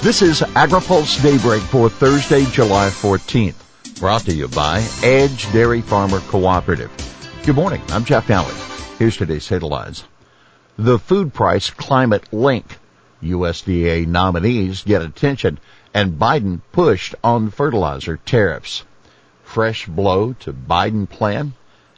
[0.00, 3.98] This is AgriPulse Daybreak for Thursday, July 14th.
[3.98, 6.92] Brought to you by Edge Dairy Farmer Cooperative.
[7.44, 7.82] Good morning.
[7.88, 8.54] I'm Jeff Nalley.
[8.98, 10.04] Here's today's headlines.
[10.76, 12.78] The food price climate link.
[13.24, 15.58] USDA nominees get attention
[15.92, 18.84] and Biden pushed on fertilizer tariffs.
[19.42, 21.54] Fresh blow to Biden plan.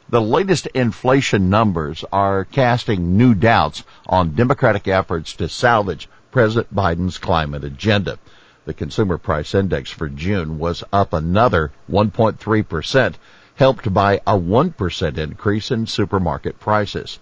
[0.09, 7.17] The latest inflation numbers are casting new doubts on Democratic efforts to salvage President Biden's
[7.17, 8.17] climate agenda.
[8.65, 13.15] The consumer price index for June was up another 1.3%,
[13.55, 17.19] helped by a 1% increase in supermarket prices.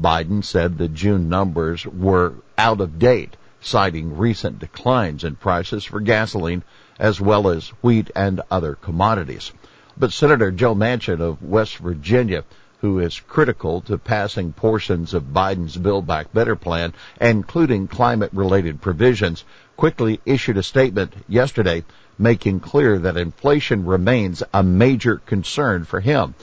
[0.00, 6.00] Biden said the June numbers were out of date, citing recent declines in prices for
[6.00, 6.62] gasoline
[6.98, 9.52] as well as wheat and other commodities.
[9.96, 12.44] But Senator Joe Manchin of West Virginia,
[12.82, 18.80] who is critical to passing portions of Biden's Build Back Better plan, including climate related
[18.80, 19.44] provisions,
[19.76, 21.84] quickly issued a statement yesterday
[22.18, 26.34] making clear that inflation remains a major concern for him.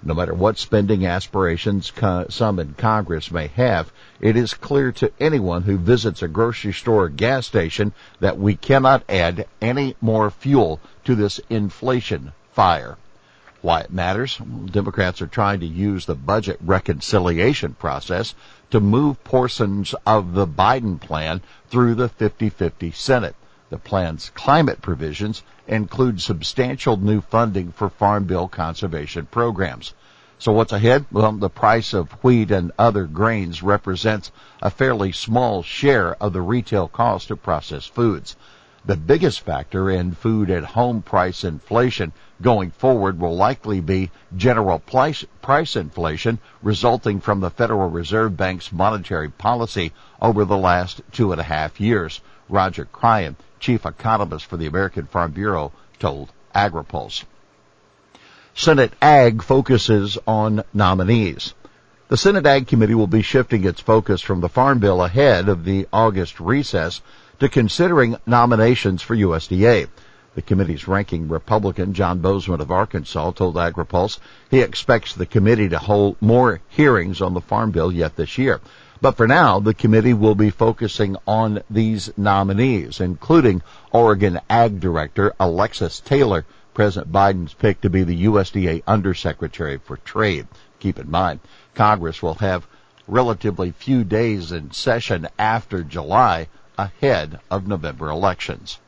[0.00, 1.92] No matter what spending aspirations
[2.28, 7.06] some in Congress may have, it is clear to anyone who visits a grocery store
[7.06, 12.96] or gas station that we cannot add any more fuel to this inflation fire.
[13.60, 14.36] Why it matters?
[14.36, 18.36] Democrats are trying to use the budget reconciliation process
[18.70, 23.34] to move portions of the Biden plan through the 50-50 Senate.
[23.70, 29.92] The plan's climate provisions include substantial new funding for Farm Bill conservation programs.
[30.38, 31.06] So what's ahead?
[31.10, 34.30] Well, the price of wheat and other grains represents
[34.62, 38.36] a fairly small share of the retail cost of processed foods.
[38.84, 44.78] The biggest factor in food at home price inflation going forward will likely be general
[44.78, 51.32] price, price inflation resulting from the Federal Reserve Bank's monetary policy over the last two
[51.32, 52.20] and a half years.
[52.48, 57.24] Roger Cryan, chief economist for the American Farm Bureau, told AgriPulse.
[58.54, 61.52] Senate Ag focuses on nominees.
[62.08, 65.66] The Senate Ag Committee will be shifting its focus from the Farm Bill ahead of
[65.66, 67.02] the August recess
[67.38, 69.88] to considering nominations for USDA.
[70.34, 74.20] The committee's ranking Republican John Boozman of Arkansas told AgriPulse
[74.50, 78.62] he expects the committee to hold more hearings on the farm bill yet this year.
[79.02, 83.60] But for now, the committee will be focusing on these nominees, including
[83.92, 90.46] Oregon Ag Director Alexis Taylor, President Biden's pick to be the USDA Undersecretary for Trade.
[90.80, 91.40] Keep in mind,
[91.74, 92.66] Congress will have
[93.06, 98.78] relatively few days in session after July ahead of November elections.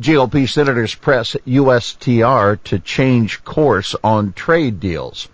[0.00, 5.28] GOP senators press USTR to change course on trade deals.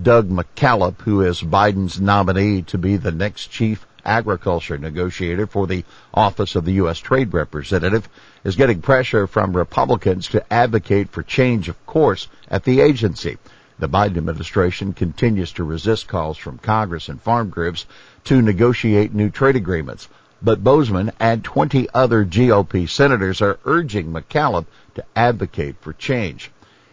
[0.00, 5.84] Doug McKalip, who is Biden's nominee to be the next chief agriculture negotiator for the
[6.12, 6.98] office of the U.S.
[6.98, 8.08] Trade Representative,
[8.44, 13.38] is getting pressure from Republicans to advocate for change of course at the agency.
[13.78, 17.86] The Biden administration continues to resist calls from Congress and farm groups
[18.24, 20.08] to negotiate new trade agreements
[20.44, 26.50] but Boozman and 20 other GOP senators are urging McKalip to advocate for change.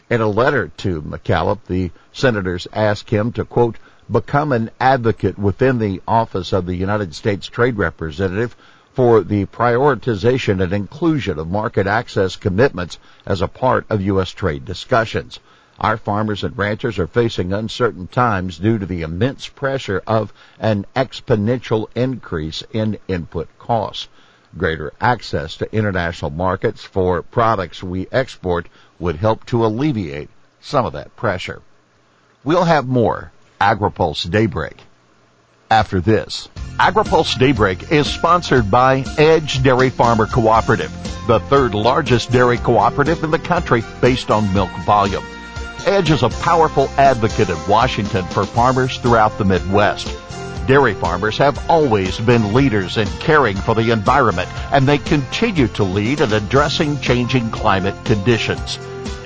[0.09, 3.75] In a letter to McKalip, the senators ask him to, quote,
[4.09, 8.56] become an advocate within the office of the United States Trade Representative
[8.94, 14.30] for the prioritization and inclusion of market access commitments as a part of U.S.
[14.30, 15.40] trade discussions.
[15.81, 20.86] Our farmers and ranchers are facing uncertain times due to the immense pressure of an
[20.96, 24.08] exponential increase in input costs.
[24.56, 30.94] Greater access to international markets for products we export would help to alleviate some of
[30.94, 31.64] that pressure.
[32.44, 34.78] We'll have more AgriPulse Daybreak
[35.72, 36.47] after this.
[36.78, 40.91] AgriPulse Daybreak is sponsored by Edge Dairy Farmer Cooperative,
[41.25, 45.24] the third largest dairy cooperative in the country based on milk volume.
[45.86, 50.16] Edge is a powerful advocate in Washington for farmers throughout the Midwest.
[50.68, 55.84] Dairy farmers have always been leaders in caring for the environment, and they continue to
[55.84, 58.78] lead in addressing changing climate conditions.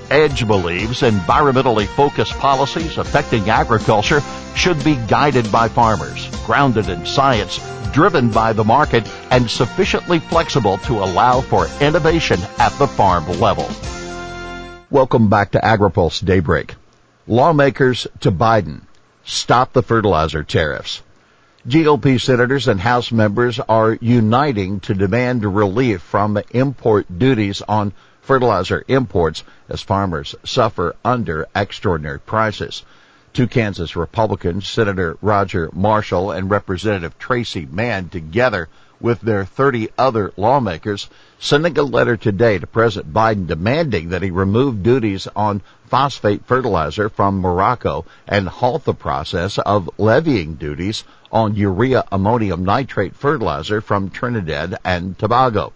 [0.09, 4.21] Edge believes environmentally focused policies affecting agriculture
[4.55, 7.59] should be guided by farmers, grounded in science,
[7.91, 13.69] driven by the market, and sufficiently flexible to allow for innovation at the farm level.
[14.95, 16.75] Welcome back to AgriPulse Daybreak.
[17.27, 18.83] Lawmakers to Biden.
[19.25, 21.01] Stop the fertilizer tariffs.
[21.67, 28.85] GOP senators and House members are uniting to demand relief from import duties on fertilizer
[28.87, 32.85] imports as farmers suffer under extraordinary prices.
[33.33, 38.69] Two Kansas Republicans, Senator Roger Marshall and Representative Tracy Mann together
[39.05, 41.07] with their 30 other lawmakers,
[41.37, 47.07] sending a letter today to President Biden demanding that he remove duties on phosphate fertilizer
[47.07, 54.09] from Morocco and halt the process of levying duties on urea ammonium nitrate fertilizer from
[54.09, 55.71] Trinidad and Tobago.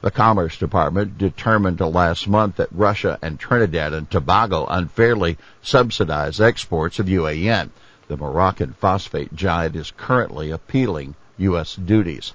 [0.00, 6.98] The Commerce Department determined last month that Russia and Trinidad and Tobago unfairly subsidize exports
[6.98, 7.68] of UAN.
[8.08, 11.76] The Moroccan phosphate giant is currently appealing U.S.
[11.76, 12.32] duties.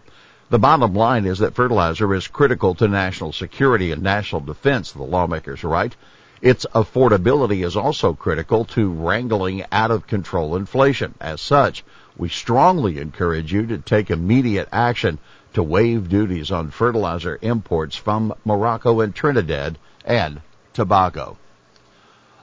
[0.48, 5.02] The bottom line is that fertilizer is critical to national security and national defense, the
[5.02, 5.96] lawmakers write.
[6.40, 11.16] Its affordability is also critical to wrangling out of control inflation.
[11.20, 11.84] As such,
[12.16, 15.18] we strongly encourage you to take immediate action
[15.54, 20.42] to waive duties on fertilizer imports from Morocco and Trinidad and
[20.74, 21.38] Tobago.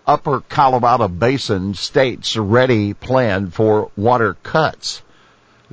[0.06, 5.02] Upper Colorado Basin states ready plan for water cuts.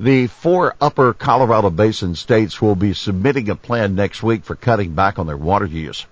[0.02, 4.94] The four upper Colorado Basin states will be submitting a plan next week for cutting
[4.94, 6.06] back on their water use.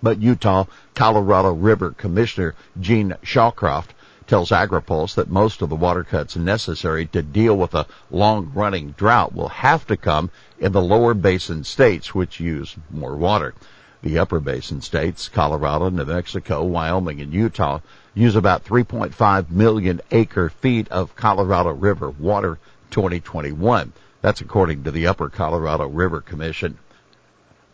[0.00, 3.88] But Utah Colorado River Commissioner Gene Shawcroft
[4.28, 8.92] tells AgriPulse that most of the water cuts necessary to deal with a long running
[8.92, 10.30] drought will have to come
[10.60, 13.54] in the lower basin states which use more water.
[14.02, 17.80] The upper basin states, Colorado, New Mexico, Wyoming, and Utah,
[18.14, 23.92] use about 3.5 million acre feet of Colorado River water 2021.
[24.22, 26.78] That's according to the Upper Colorado River Commission.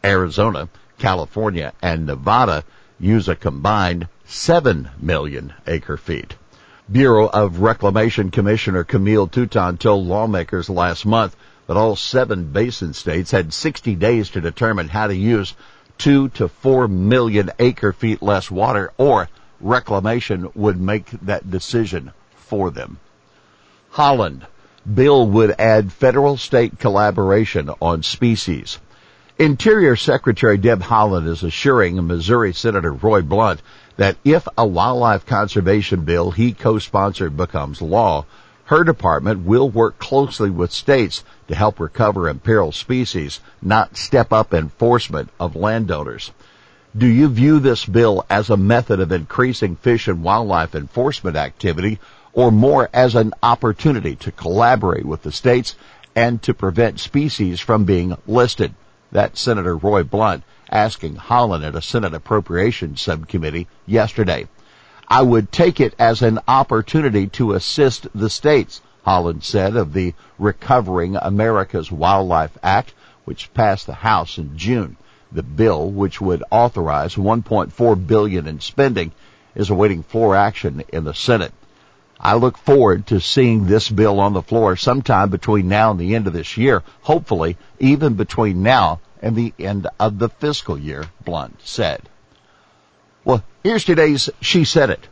[0.04, 0.68] Arizona,
[0.98, 2.64] California, and Nevada
[2.98, 6.34] use a combined 7 million acre feet.
[6.90, 11.36] Bureau of Reclamation Commissioner Camille Touton told lawmakers last month
[11.66, 15.54] that all seven basin states had 60 days to determine how to use
[15.96, 19.28] two to four million acre feet less water or
[19.60, 22.98] reclamation would make that decision for them.
[23.94, 24.42] Haaland.
[24.86, 28.78] Bill would add federal state collaboration on species.
[29.38, 33.62] Interior Secretary Deb Haaland is assuring Missouri Senator Roy Blunt
[33.96, 38.24] that if a wildlife conservation bill he co-sponsored becomes law,
[38.64, 44.52] her department will work closely with states to help recover imperiled species, not step up
[44.52, 46.32] enforcement of landowners.
[46.96, 51.98] Do you view this bill as a method of increasing fish and wildlife enforcement activity
[52.32, 55.74] or more as an opportunity to collaborate with the states
[56.14, 58.74] and to prevent species from being listed?
[59.10, 64.48] That's Senator Roy Blunt asking Haaland at a Senate Appropriations Subcommittee yesterday.
[65.06, 70.14] I would take it as an opportunity to assist the states, Haaland said of the
[70.38, 72.94] Recovering America's Wildlife Act,
[73.26, 74.96] which passed the House in June.
[75.30, 79.12] The bill, which would authorize 1.4 billion in spending,
[79.54, 81.52] is awaiting floor action in the Senate.
[82.22, 86.14] I look forward to seeing this bill on the floor sometime between now and the
[86.14, 91.06] end of this year, hopefully even between now and the end of the fiscal year,
[91.24, 92.08] Blunt said.
[93.24, 95.08] Well, here's today's She Said It.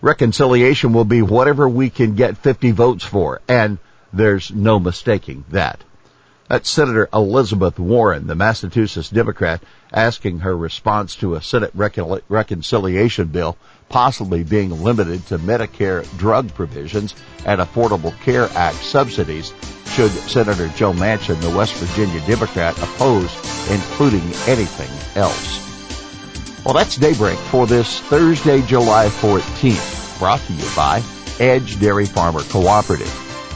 [0.00, 3.78] Reconciliation will be whatever we can get 50 votes for, and
[4.12, 5.82] there's no mistaking that.
[6.48, 9.62] That's Senator Elizabeth Warren, the Massachusetts Democrat,
[9.92, 13.56] asking her response to a Senate recon- reconciliation bill
[13.88, 17.14] possibly being limited to Medicare drug provisions
[17.46, 19.52] and Affordable Care Act subsidies
[19.86, 23.32] should Senator Joe Manchin, the West Virginia Democrat, oppose
[23.70, 25.60] including anything else.
[26.64, 31.02] Well, that's Daybreak for this Thursday, July 14th, brought to you by
[31.38, 33.23] Edge Dairy Farmer Cooperative.